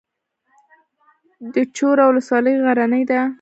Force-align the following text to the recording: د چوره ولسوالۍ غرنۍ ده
د 1.53 1.55
چوره 1.75 2.03
ولسوالۍ 2.07 2.53
غرنۍ 2.63 3.03
ده 3.09 3.19